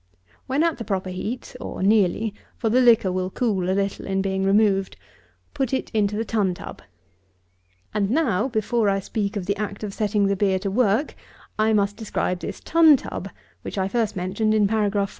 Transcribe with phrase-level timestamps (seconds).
[0.47, 4.23] When at the proper heat, or nearly, (for the liquor will cool a little in
[4.23, 4.97] being removed,)
[5.53, 6.81] put it into the tun tub.
[7.93, 11.13] And now, before I speak of the act of setting the beer to work,
[11.59, 13.29] I must describe this tun tub,
[13.61, 15.09] which I first mentioned in Paragraph 42.